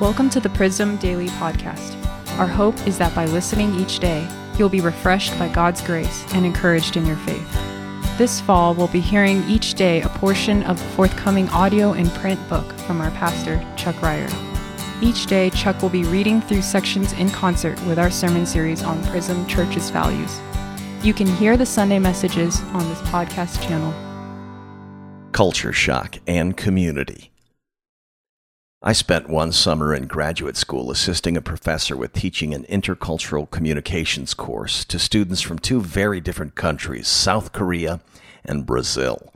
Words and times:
Welcome 0.00 0.28
to 0.30 0.40
the 0.40 0.48
Prism 0.48 0.96
Daily 0.96 1.28
Podcast. 1.28 1.94
Our 2.36 2.48
hope 2.48 2.74
is 2.84 2.98
that 2.98 3.14
by 3.14 3.26
listening 3.26 3.72
each 3.76 4.00
day, 4.00 4.28
you'll 4.58 4.68
be 4.68 4.80
refreshed 4.80 5.38
by 5.38 5.48
God's 5.48 5.80
grace 5.82 6.24
and 6.34 6.44
encouraged 6.44 6.96
in 6.96 7.06
your 7.06 7.16
faith. 7.18 7.48
This 8.18 8.40
fall, 8.40 8.74
we'll 8.74 8.88
be 8.88 8.98
hearing 8.98 9.44
each 9.48 9.74
day 9.74 10.02
a 10.02 10.08
portion 10.08 10.64
of 10.64 10.80
the 10.80 10.88
forthcoming 10.90 11.48
audio 11.50 11.92
and 11.92 12.10
print 12.14 12.40
book 12.48 12.72
from 12.80 13.00
our 13.00 13.12
pastor, 13.12 13.64
Chuck 13.76 14.02
Ryder. 14.02 14.34
Each 15.00 15.26
day, 15.26 15.50
Chuck 15.50 15.80
will 15.80 15.90
be 15.90 16.02
reading 16.02 16.40
through 16.40 16.62
sections 16.62 17.12
in 17.12 17.30
concert 17.30 17.80
with 17.86 18.00
our 18.00 18.10
sermon 18.10 18.46
series 18.46 18.82
on 18.82 19.00
Prism 19.06 19.46
Church's 19.46 19.90
values. 19.90 20.40
You 21.04 21.14
can 21.14 21.28
hear 21.28 21.56
the 21.56 21.66
Sunday 21.66 22.00
messages 22.00 22.60
on 22.72 22.88
this 22.88 23.00
podcast 23.02 23.62
channel. 23.62 23.94
Culture 25.30 25.72
shock 25.72 26.18
and 26.26 26.56
community. 26.56 27.30
I 28.86 28.92
spent 28.92 29.30
one 29.30 29.50
summer 29.52 29.94
in 29.94 30.06
graduate 30.06 30.58
school 30.58 30.90
assisting 30.90 31.38
a 31.38 31.40
professor 31.40 31.96
with 31.96 32.12
teaching 32.12 32.52
an 32.52 32.64
intercultural 32.64 33.50
communications 33.50 34.34
course 34.34 34.84
to 34.84 34.98
students 34.98 35.40
from 35.40 35.58
two 35.58 35.80
very 35.80 36.20
different 36.20 36.54
countries, 36.54 37.08
South 37.08 37.52
Korea 37.52 38.02
and 38.44 38.66
Brazil. 38.66 39.32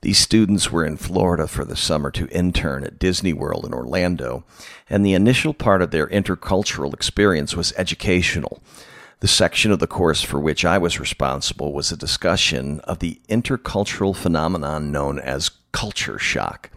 These 0.00 0.18
students 0.18 0.72
were 0.72 0.84
in 0.84 0.96
Florida 0.96 1.46
for 1.46 1.64
the 1.64 1.76
summer 1.76 2.10
to 2.10 2.26
intern 2.30 2.82
at 2.82 2.98
Disney 2.98 3.32
World 3.32 3.64
in 3.64 3.72
Orlando, 3.72 4.42
and 4.88 5.06
the 5.06 5.14
initial 5.14 5.54
part 5.54 5.82
of 5.82 5.92
their 5.92 6.08
intercultural 6.08 6.92
experience 6.92 7.54
was 7.54 7.72
educational. 7.76 8.60
The 9.20 9.28
section 9.28 9.70
of 9.70 9.78
the 9.78 9.86
course 9.86 10.22
for 10.22 10.40
which 10.40 10.64
I 10.64 10.78
was 10.78 10.98
responsible 10.98 11.72
was 11.72 11.92
a 11.92 11.96
discussion 11.96 12.80
of 12.80 12.98
the 12.98 13.20
intercultural 13.28 14.16
phenomenon 14.16 14.90
known 14.90 15.20
as 15.20 15.52
culture 15.70 16.18
shock. 16.18 16.70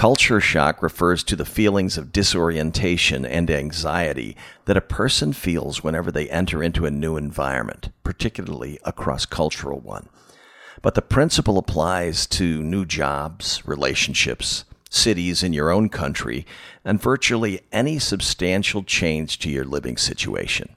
Culture 0.00 0.40
shock 0.40 0.82
refers 0.82 1.22
to 1.22 1.36
the 1.36 1.44
feelings 1.44 1.98
of 1.98 2.10
disorientation 2.10 3.26
and 3.26 3.50
anxiety 3.50 4.34
that 4.64 4.78
a 4.78 4.80
person 4.80 5.34
feels 5.34 5.84
whenever 5.84 6.10
they 6.10 6.26
enter 6.30 6.62
into 6.62 6.86
a 6.86 6.90
new 6.90 7.18
environment, 7.18 7.90
particularly 8.02 8.78
a 8.82 8.94
cross 8.94 9.26
cultural 9.26 9.78
one. 9.78 10.08
But 10.80 10.94
the 10.94 11.02
principle 11.02 11.58
applies 11.58 12.26
to 12.28 12.62
new 12.62 12.86
jobs, 12.86 13.60
relationships, 13.66 14.64
cities 14.88 15.42
in 15.42 15.52
your 15.52 15.70
own 15.70 15.90
country, 15.90 16.46
and 16.82 16.98
virtually 16.98 17.60
any 17.70 17.98
substantial 17.98 18.82
change 18.82 19.38
to 19.40 19.50
your 19.50 19.66
living 19.66 19.98
situation. 19.98 20.76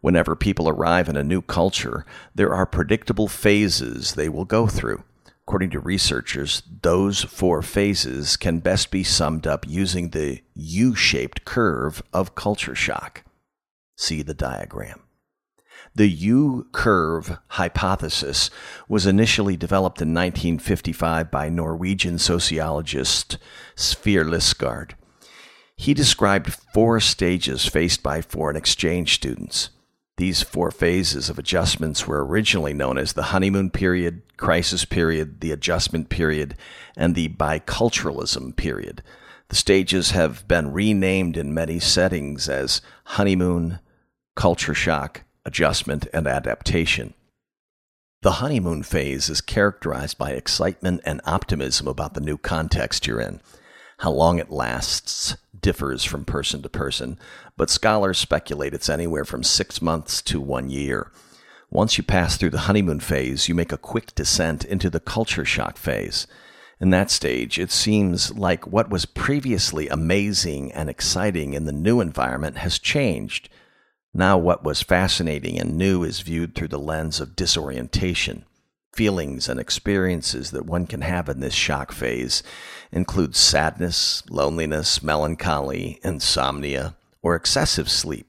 Whenever 0.00 0.34
people 0.34 0.68
arrive 0.68 1.08
in 1.08 1.16
a 1.16 1.22
new 1.22 1.42
culture, 1.42 2.04
there 2.34 2.52
are 2.52 2.66
predictable 2.66 3.28
phases 3.28 4.14
they 4.14 4.28
will 4.28 4.44
go 4.44 4.66
through. 4.66 5.04
According 5.52 5.72
to 5.72 5.80
researchers, 5.80 6.62
those 6.80 7.24
four 7.24 7.60
phases 7.60 8.38
can 8.38 8.60
best 8.60 8.90
be 8.90 9.04
summed 9.04 9.46
up 9.46 9.68
using 9.68 10.08
the 10.08 10.40
U 10.54 10.94
shaped 10.94 11.44
curve 11.44 12.02
of 12.10 12.34
culture 12.34 12.74
shock. 12.74 13.22
See 13.94 14.22
the 14.22 14.32
diagram. 14.32 15.02
The 15.94 16.08
U 16.08 16.68
curve 16.72 17.36
hypothesis 17.48 18.48
was 18.88 19.04
initially 19.04 19.58
developed 19.58 20.00
in 20.00 20.14
1955 20.14 21.30
by 21.30 21.50
Norwegian 21.50 22.18
sociologist 22.18 23.36
Sverre 23.76 24.24
Lysgaard. 24.24 24.94
He 25.76 25.92
described 25.92 26.54
four 26.72 26.98
stages 26.98 27.66
faced 27.66 28.02
by 28.02 28.22
foreign 28.22 28.56
exchange 28.56 29.16
students. 29.16 29.68
These 30.18 30.42
four 30.42 30.70
phases 30.70 31.30
of 31.30 31.38
adjustments 31.38 32.06
were 32.06 32.24
originally 32.24 32.74
known 32.74 32.98
as 32.98 33.12
the 33.14 33.24
honeymoon 33.24 33.70
period, 33.70 34.22
crisis 34.36 34.84
period, 34.84 35.40
the 35.40 35.52
adjustment 35.52 36.10
period, 36.10 36.56
and 36.96 37.14
the 37.14 37.28
biculturalism 37.28 38.54
period. 38.54 39.02
The 39.48 39.56
stages 39.56 40.10
have 40.10 40.46
been 40.46 40.72
renamed 40.72 41.36
in 41.36 41.54
many 41.54 41.78
settings 41.78 42.48
as 42.48 42.82
honeymoon, 43.04 43.80
culture 44.36 44.74
shock, 44.74 45.24
adjustment, 45.44 46.06
and 46.12 46.26
adaptation. 46.26 47.14
The 48.22 48.32
honeymoon 48.32 48.82
phase 48.84 49.28
is 49.28 49.40
characterized 49.40 50.16
by 50.16 50.30
excitement 50.30 51.00
and 51.04 51.20
optimism 51.24 51.88
about 51.88 52.14
the 52.14 52.20
new 52.20 52.38
context 52.38 53.06
you're 53.06 53.20
in. 53.20 53.40
How 54.02 54.10
long 54.10 54.40
it 54.40 54.50
lasts 54.50 55.36
differs 55.60 56.02
from 56.02 56.24
person 56.24 56.60
to 56.62 56.68
person, 56.68 57.20
but 57.56 57.70
scholars 57.70 58.18
speculate 58.18 58.74
it's 58.74 58.88
anywhere 58.88 59.24
from 59.24 59.44
six 59.44 59.80
months 59.80 60.20
to 60.22 60.40
one 60.40 60.70
year. 60.70 61.12
Once 61.70 61.96
you 61.96 62.02
pass 62.02 62.36
through 62.36 62.50
the 62.50 62.66
honeymoon 62.66 62.98
phase, 62.98 63.48
you 63.48 63.54
make 63.54 63.70
a 63.70 63.78
quick 63.78 64.12
descent 64.16 64.64
into 64.64 64.90
the 64.90 64.98
culture 64.98 65.44
shock 65.44 65.76
phase. 65.76 66.26
In 66.80 66.90
that 66.90 67.12
stage, 67.12 67.60
it 67.60 67.70
seems 67.70 68.36
like 68.36 68.66
what 68.66 68.90
was 68.90 69.04
previously 69.04 69.86
amazing 69.88 70.72
and 70.72 70.90
exciting 70.90 71.54
in 71.54 71.66
the 71.66 71.70
new 71.70 72.00
environment 72.00 72.56
has 72.56 72.80
changed. 72.80 73.50
Now, 74.12 74.36
what 74.36 74.64
was 74.64 74.82
fascinating 74.82 75.60
and 75.60 75.78
new 75.78 76.02
is 76.02 76.22
viewed 76.22 76.56
through 76.56 76.68
the 76.68 76.78
lens 76.80 77.20
of 77.20 77.36
disorientation. 77.36 78.46
Feelings 78.94 79.48
and 79.48 79.58
experiences 79.58 80.50
that 80.50 80.66
one 80.66 80.86
can 80.86 81.00
have 81.00 81.30
in 81.30 81.40
this 81.40 81.54
shock 81.54 81.92
phase 81.92 82.42
include 82.90 83.34
sadness, 83.34 84.22
loneliness, 84.28 85.02
melancholy, 85.02 85.98
insomnia, 86.04 86.94
or 87.22 87.34
excessive 87.34 87.88
sleep, 87.88 88.26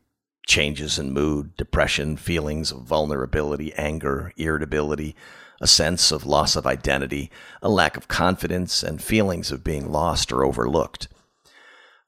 changes 0.48 0.98
in 0.98 1.12
mood, 1.12 1.58
depression, 1.58 2.16
feelings 2.16 2.72
of 2.72 2.84
vulnerability, 2.84 3.74
anger, 3.74 4.32
irritability, 4.38 5.18
a 5.60 5.68
sense 5.68 6.14
of 6.14 6.26
loss 6.26 6.56
of 6.56 6.66
identity, 6.66 7.30
a 7.62 7.70
lack 7.70 7.98
of 7.98 8.08
confidence, 8.08 8.84
and 8.84 9.04
feelings 9.04 9.52
of 9.52 9.66
being 9.66 9.92
lost 9.92 10.32
or 10.32 10.46
overlooked. 10.46 11.10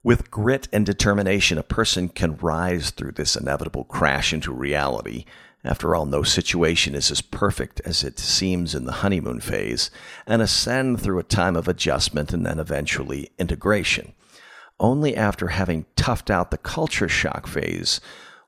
With 0.01 0.31
grit 0.31 0.69
and 0.71 0.85
determination, 0.85 1.57
a 1.57 1.63
person 1.63 2.07
can 2.07 2.37
rise 2.37 2.91
through 2.91 3.13
this 3.13 3.35
inevitable 3.35 3.83
crash 3.83 4.31
into 4.31 4.53
reality 4.53 5.25
after 5.65 5.95
all, 5.95 6.05
no 6.05 6.21
situation 6.21 6.93
is 6.93 7.09
as 7.09 7.21
perfect 7.21 7.81
as 7.85 8.03
it 8.03 8.19
seems 8.19 8.75
in 8.75 8.85
the 8.85 8.91
honeymoon 9.01 9.39
phase, 9.39 9.89
and 10.27 10.41
ascend 10.41 11.01
through 11.01 11.19
a 11.19 11.23
time 11.23 11.55
of 11.55 11.67
adjustment 11.67 12.31
and 12.31 12.45
then 12.45 12.59
eventually 12.59 13.31
integration. 13.39 14.13
Only 14.79 15.15
after 15.15 15.47
having 15.47 15.85
toughed 15.95 16.29
out 16.29 16.51
the 16.51 16.57
culture 16.57 17.09
shock 17.09 17.47
phase 17.47 17.99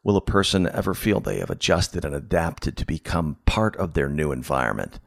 will 0.04 0.16
a 0.16 0.22
person 0.22 0.70
ever 0.70 0.94
feel 0.94 1.20
they 1.20 1.40
have 1.40 1.50
adjusted 1.50 2.06
and 2.06 2.14
adapted 2.14 2.78
to 2.78 2.86
become 2.86 3.38
part 3.46 3.76
of 3.78 3.94
their 3.94 4.10
new 4.10 4.32
environment. 4.32 5.00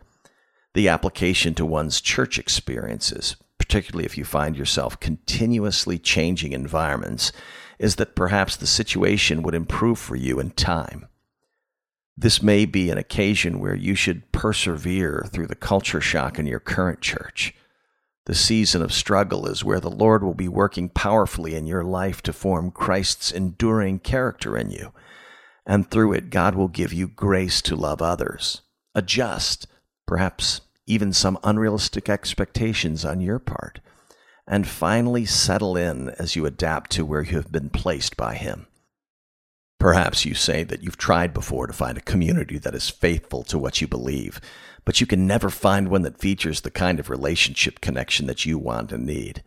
The 0.75 0.89
application 0.89 1.55
to 1.55 1.65
one's 1.67 2.01
church 2.01 2.39
experiences, 2.39 3.37
particularly 3.59 4.05
if 4.05 4.19
you 4.19 4.25
find 4.25 4.57
yourself 4.57 4.99
continuously 4.99 5.99
changing 5.99 6.53
environments, 6.53 7.33
is 7.79 7.97
that 7.97 8.15
perhaps 8.15 8.57
the 8.57 8.67
situation 8.67 9.43
would 9.43 9.55
improve 9.55 9.99
for 9.99 10.17
you 10.17 10.41
in 10.41 10.51
time. 10.51 11.07
This 12.17 12.43
may 12.43 12.67
be 12.67 12.91
an 12.91 12.99
occasion 12.99 13.61
where 13.61 13.75
you 13.75 13.95
should 13.95 14.31
persevere 14.33 15.27
through 15.33 15.47
the 15.47 15.55
culture 15.55 16.01
shock 16.01 16.39
in 16.39 16.47
your 16.47 16.61
current 16.61 17.01
church. 17.01 17.55
The 18.27 18.35
season 18.35 18.83
of 18.83 18.93
struggle 18.93 19.47
is 19.47 19.65
where 19.65 19.81
the 19.81 19.91
Lord 19.91 20.23
will 20.23 20.35
be 20.35 20.49
working 20.49 20.89
powerfully 20.89 21.55
in 21.55 21.67
your 21.67 21.83
life 21.83 22.23
to 22.23 22.33
form 22.33 22.71
Christ's 22.71 23.33
enduring 23.33 24.01
character 24.01 24.57
in 24.57 24.71
you. 24.71 24.93
And 25.67 25.91
through 25.91 26.13
it, 26.13 26.31
God 26.31 26.55
will 26.55 26.69
give 26.69 26.93
you 26.93 27.09
grace 27.09 27.63
to 27.63 27.77
love 27.77 28.03
others, 28.03 28.63
adjust, 28.95 29.67
perhaps 30.07 30.61
even 30.87 31.13
some 31.13 31.39
unrealistic 31.45 32.09
expectations 32.09 33.05
on 33.05 33.21
your 33.21 33.39
part, 33.39 33.81
and 34.47 34.67
finally 34.67 35.25
settle 35.25 35.77
in 35.77 36.11
as 36.11 36.37
you 36.37 36.45
adapt 36.45 36.91
to 36.91 37.05
where 37.05 37.23
you 37.23 37.37
have 37.37 37.53
been 37.53 37.71
placed 37.71 38.17
by 38.17 38.35
Him. 38.35 38.67
Perhaps 39.81 40.27
you 40.27 40.35
say 40.35 40.63
that 40.63 40.83
you've 40.83 40.99
tried 40.99 41.33
before 41.33 41.67
to 41.67 41.73
find 41.73 41.97
a 41.97 42.03
community 42.03 42.59
that 42.59 42.75
is 42.75 42.91
faithful 42.91 43.43
to 43.45 43.59
what 43.59 43.81
you 43.81 43.89
believe, 43.89 44.39
but 44.85 45.01
you 45.01 45.07
can 45.07 45.27
never 45.27 45.49
find 45.49 45.89
one 45.89 46.03
that 46.03 46.21
features 46.21 46.61
the 46.61 46.71
kind 46.71 47.01
of 47.01 47.09
relationship 47.09 47.81
connection 47.81 48.27
that 48.27 48.45
you 48.45 48.59
want 48.59 48.93
and 48.93 49.07
need. 49.07 49.43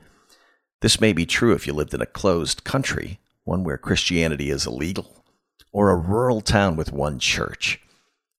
This 0.82 1.00
may 1.00 1.14
be 1.14 1.28
true 1.28 1.54
if 1.54 1.68
you 1.68 1.74
lived 1.74 1.94
in 1.94 2.02
a 2.02 2.08
closed 2.08 2.64
country, 2.64 3.20
one 3.44 3.64
where 3.64 3.78
Christianity 3.78 4.50
is 4.50 4.66
illegal, 4.66 5.24
or 5.72 5.92
a 5.92 5.96
rural 5.96 6.42
town 6.42 6.76
with 6.76 6.92
one 6.92 7.20
church. 7.20 7.80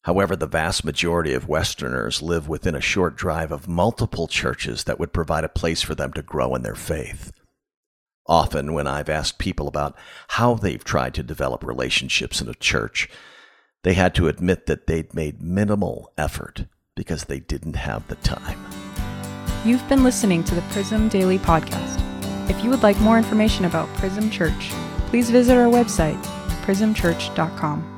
However, 0.03 0.35
the 0.35 0.49
vast 0.49 0.85
majority 0.85 1.33
of 1.33 1.49
Westerners 1.49 2.21
live 2.21 2.49
within 2.49 2.75
a 2.75 2.81
short 2.81 3.15
drive 3.15 3.53
of 3.53 3.69
multiple 3.69 4.27
churches 4.27 4.83
that 4.85 4.99
would 4.99 5.13
provide 5.13 5.45
a 5.45 5.49
place 5.49 5.81
for 5.81 5.95
them 5.95 6.13
to 6.15 6.23
grow 6.23 6.57
in 6.57 6.63
their 6.63 6.75
faith. 6.75 7.31
Often, 8.27 8.73
when 8.73 8.87
I've 8.87 9.09
asked 9.09 9.39
people 9.39 9.69
about 9.69 9.97
how 10.29 10.55
they've 10.55 10.83
tried 10.83 11.15
to 11.15 11.23
develop 11.23 11.63
relationships 11.63 12.41
in 12.41 12.49
a 12.49 12.55
church, 12.55 13.09
they 13.83 13.95
had 13.95 14.15
to 14.15 14.29
admit 14.29 14.67
that 14.67 14.87
they'd 14.87 15.13
made 15.15 15.43
minimal 15.43 16.11
effort 16.17 16.65
because 16.97 17.25
they 17.25 17.41
didn't 17.41 17.77
have 17.77 18.09
the 18.09 18.17
time. 18.17 18.59
You've 19.65 19.87
been 19.89 20.05
listening 20.05 20.43
to 20.45 20.55
the 20.55 20.63
Prism 20.63 21.09
Daily 21.09 21.39
Podcast. 21.39 22.01
If 22.49 22.63
you 22.65 22.71
would 22.71 22.83
like 22.83 22.99
more 23.01 23.19
information 23.19 23.65
about 23.67 23.89
Prism 23.97 24.31
Church, 24.31 24.71
please 25.09 25.31
visit 25.31 25.57
our 25.57 25.71
website, 25.71 26.23
prismchurch.com. 26.65 27.94